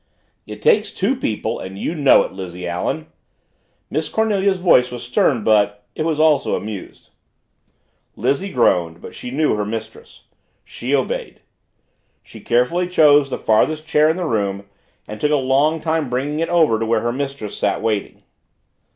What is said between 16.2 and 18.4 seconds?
it over to where her mistress sat waiting.